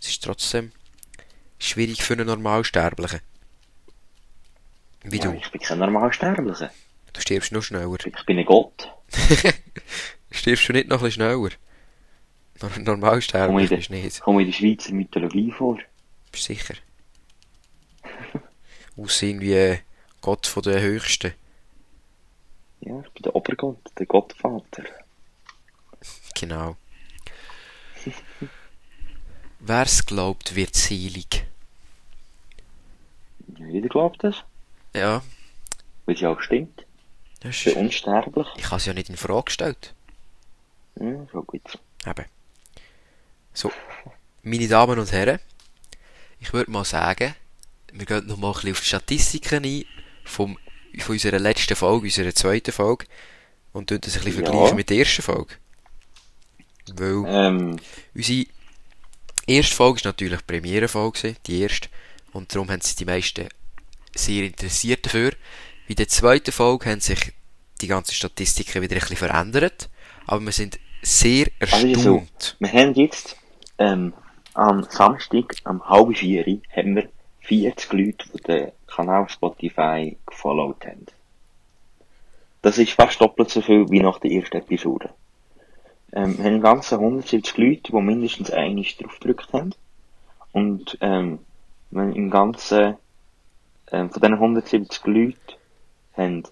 [0.00, 0.72] es ist trotzdem
[1.58, 3.20] schwierig für einen Normalsterblichen.
[5.04, 5.36] Wie Ja, du.
[5.36, 6.70] ich bin kein normaler Sterblicher.
[7.12, 7.96] Du stirbst noch schneller.
[8.04, 8.92] Ich bin ein Gott.
[10.30, 11.50] Stirbst du nicht noch ein bisschen schneller?
[12.78, 14.20] Normalsterblich du nicht.
[14.20, 15.78] Kommen in der Schweizer Mythologie vor.
[16.32, 16.74] Bist du sicher?
[18.96, 19.78] Aus irgendwie äh,
[20.20, 21.32] Gott von der Höchsten.
[22.80, 24.84] Ja, ich bin der Obergott, der Gottvater.
[26.34, 26.76] Genau.
[29.60, 31.44] Wer's glaubt, wird selig.
[33.58, 34.44] Jeder glaubt das,
[34.94, 35.22] Ja,
[36.06, 36.84] weil es ja auch stimmt.
[37.40, 38.46] das ist, unsterblich.
[38.56, 39.94] ich habe es ja nicht in Frage gestellt.
[41.00, 41.78] Ja, so gut.
[42.06, 42.24] Eben.
[43.52, 43.72] So,
[44.42, 45.40] meine Damen und Herren,
[46.40, 47.34] ich würde mal sagen,
[47.92, 49.84] wir gehen noch mal ein bisschen auf die Statistiken ein
[50.24, 50.58] vom,
[51.00, 53.06] von unserer letzten Folge, unserer zweiten Folge
[53.72, 54.50] und tun das ein bisschen Ja.
[54.50, 55.54] vergleichen mit der ersten Folge.
[56.94, 57.76] Weil Ähm,
[58.14, 58.46] unsere
[59.46, 61.88] erste Folge war natürlich die Premierenfolge, gewesen, die erste,
[62.32, 63.48] und darum haben sich die meisten
[64.14, 65.32] sehr interessiert dafür.
[65.88, 67.32] Bei der zweiten Folge haben sich
[67.80, 69.88] die ganzen Statistiken wieder ein bisschen verändert,
[70.26, 72.56] aber wir sind sehr Also erstaunt.
[72.58, 73.36] wir haben jetzt,
[73.78, 74.12] ähm,
[74.54, 77.08] am Samstag, am halb vier, haben wir
[77.40, 81.06] 40 Leute, die den Kanal Spotify gefollowt haben.
[82.62, 85.10] Das ist fast doppelt so viel wie nach der ersten Episode.
[86.12, 89.74] Ähm, wir haben im Ganzen 170 Leute, die mindestens einmal drauf gedrückt haben.
[90.52, 91.38] Und, ähm,
[91.94, 92.96] haben im Ganzen,
[93.92, 95.36] ähm, von diesen 170 Leuten
[96.16, 96.42] haben,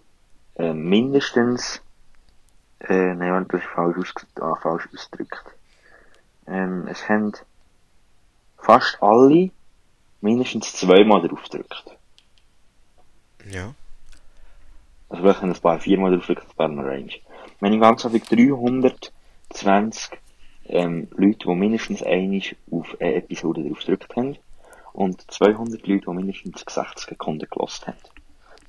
[0.57, 1.83] ähm, mindestens,
[2.81, 5.45] äh, nein, das ist falsch, ausge ah, falsch ausgedrückt.
[6.47, 7.33] Ähm, es haben
[8.67, 9.51] fast alle
[10.21, 11.97] mindestens zweimal drauf gedrückt.
[13.49, 13.75] Ja.
[15.09, 17.13] Also vielleicht haben ein paar viermal drauf gedrückt, paar noch Range.
[17.61, 20.19] Wir haben im Ganzen habe ich 320
[20.65, 24.37] ähm, Leute, die mindestens einmal auf eine Episode drauf gedrückt haben.
[24.93, 27.99] Und 200 Leute, die mindestens 60 Sekunden gelost haben.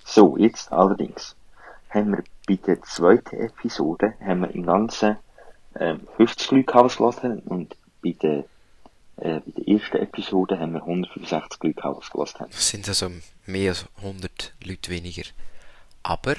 [0.06, 1.36] So, jetzt allerdings
[1.90, 5.18] haben wir bei der zweiten Episode haben wir im Ganzen
[5.80, 7.40] ähm, 50 Leute gehabt, die gelost haben.
[7.40, 8.46] Und bei der,
[9.18, 12.52] äh, bei der ersten Episode haben wir 165 Leute gehabt, die gelost haben.
[12.52, 13.12] Das sind also
[13.46, 15.24] mehr als 100 Leute weniger.
[16.04, 16.36] Aber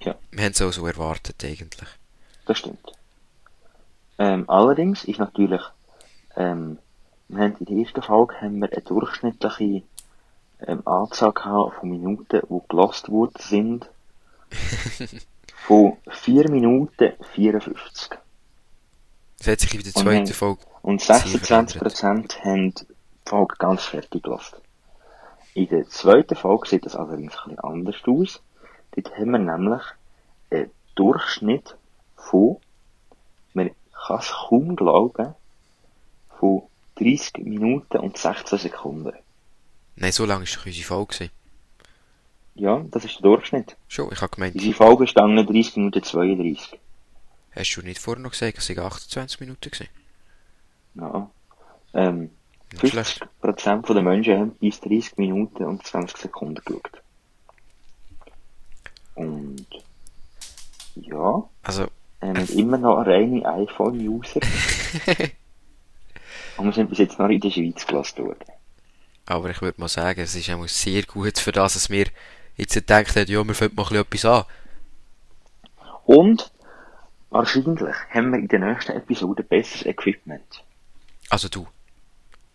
[0.00, 0.14] Ja.
[0.30, 1.88] wir haben es auch so erwartet eigentlich.
[2.46, 2.92] Das stimmt.
[4.18, 5.62] Ähm, allerdings ist natürlich,
[6.36, 6.78] ähm,
[7.28, 9.82] wir haben in der ersten Folge haben wir eine durchschnittliche
[10.66, 13.88] ähm, Anzahl gehabt von Minuten, die gelost worden sind,
[15.66, 18.10] von 4 Minuten 54.
[19.44, 22.84] Das hat sich in der Und zweiten wir- Folge Und Sehr 26% haben die
[23.26, 24.54] Folge ganz fertig gelost.
[25.54, 28.40] In der zweiten Folge sieht das allerdings ein bisschen anders aus.
[28.92, 29.82] Dort haben wir nämlich
[30.50, 31.76] einen Durchschnitt
[32.16, 32.58] von,
[33.52, 33.70] man
[34.06, 35.34] kann es kaum glauben,
[36.38, 36.62] von
[36.96, 39.12] 30 Minuten und 16 Sekunden.
[39.96, 41.30] Nein, so lange ist doch unsere Folge.
[42.54, 43.76] Ja, das ist der Durchschnitt.
[43.88, 46.78] Schon, ich habe gemeint, Unsere Folge ist dann 30 Minuten 32.
[47.54, 49.88] hast du nicht vorher noch gesagt, es waren 28 Minuten gewesen?
[50.94, 51.30] Ja.
[51.94, 52.30] Ähm,
[52.80, 53.26] Nicht schlecht.
[53.42, 57.02] 50% der Menschen haben bis 30 Minuten und 20 Sekunden geschaut.
[59.14, 59.66] Und
[60.94, 61.86] ja, Also,
[62.20, 64.40] wir haben immer noch eine reine iPhone-User.
[66.56, 68.44] und wir sind bis jetzt noch in der Schweiz gelassen worden.
[69.26, 72.06] aber ich würde mal sagen, es ist auch sehr gut für das, dass wir
[72.56, 74.44] jetzt gedacht haben, ja, wir fangen mal etwas an.
[76.04, 76.51] Und
[77.32, 80.64] wahrscheinlich haben wir in der nächsten Episode besseres Equipment.
[81.30, 81.66] Also du.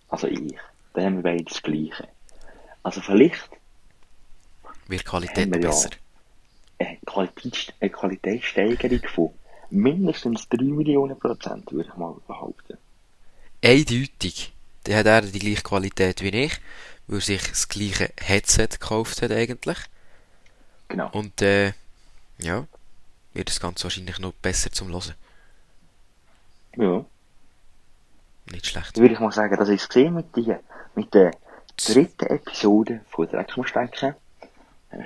[0.10, 0.56] Also ich.
[0.94, 2.08] Dann haben wir beide das Gleiche.
[2.84, 3.50] Also vielleicht
[4.88, 5.68] Wird Qualität wir ja.
[5.68, 5.90] besser.
[6.80, 9.30] eine, Qualität, eine Qualitätssteigerung von
[9.70, 12.78] mindestens 3 Millionen Prozent, würde ich mal behaupten.
[13.64, 14.54] Eindeutig.
[14.86, 16.54] Der hat er die gleiche Qualität wie ich,
[17.08, 19.78] weil er sich das gleiche Headset gekauft hat eigentlich.
[20.88, 21.10] Genau.
[21.12, 21.74] Und äh,
[22.38, 22.66] ja,
[23.38, 25.14] wird das Ganze wahrscheinlich noch besser zum Hören.
[26.76, 27.06] Ja.
[28.52, 28.98] Nicht schlecht.
[28.98, 30.62] Würde ich mal sagen, das ist gesehen mit der,
[30.96, 31.32] mit der
[31.76, 34.16] dritten Episode von Dreckmusstecken.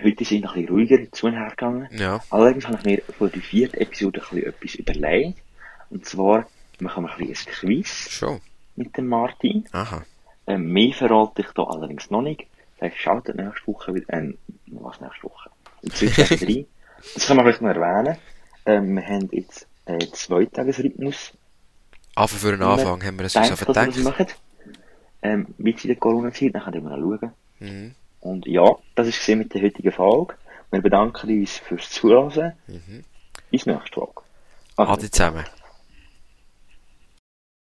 [0.04, 1.90] Heute sind noch ein bisschen ruhiger zu und her gegangen.
[1.92, 5.42] Ja, Allerdings habe ich mir für die vierte Episode ein bisschen etwas überlegt.
[5.90, 6.48] Und zwar
[6.80, 8.42] machen wir ein bisschen ein Quiz schon.
[8.76, 9.66] mit dem Martin.
[9.72, 10.04] Aha.
[10.48, 12.46] Ähm, mehr verrate ich da allerdings noch nicht.
[12.78, 15.50] Vielleicht schaltet nächste Woche wieder, ähm, was nächste Woche?
[15.82, 16.66] In Zukunft rein.
[17.14, 18.18] Das kann man vielleicht noch erwähnen.
[18.66, 21.34] Ähm, wir haben jetzt, äh, Zweitagesrhythmus.
[22.16, 24.28] Aber für den Anfang haben wir es uns einfach dass wir machen.
[25.24, 27.32] Ähm, mit in der Corona-Zeit, dann können wir noch schauen.
[27.60, 27.96] Mhm.
[28.22, 30.36] Und ja, das ist gesehen mit der heutigen Folge.
[30.72, 32.54] Wir bedanken uns fürs Zuhören.
[32.68, 33.04] Mhm.
[33.50, 34.22] Bis nächste Folge.
[34.78, 35.46] Ade zusammen.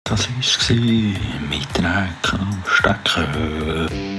[0.05, 4.18] Das war es mit Dreck am Stecken.